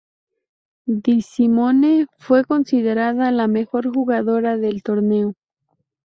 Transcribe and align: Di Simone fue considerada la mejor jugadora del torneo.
Di 0.87 1.21
Simone 1.21 2.07
fue 2.17 2.43
considerada 2.43 3.29
la 3.29 3.47
mejor 3.47 3.93
jugadora 3.95 4.57
del 4.57 4.81
torneo. 4.81 5.35